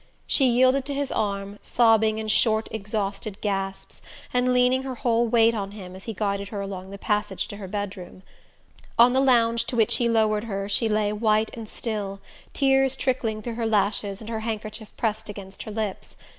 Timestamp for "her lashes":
13.53-14.21